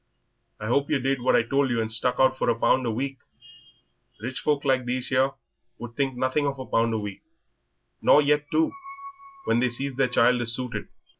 [0.59, 2.89] I hope yer did what I told you and stuck out for a pound a
[2.91, 3.19] week.
[4.19, 5.33] Rich folk like these here
[5.77, 7.21] would think nothing of a pound a week,
[8.01, 8.71] nor yet two,
[9.45, 10.87] when they sees their child is suited."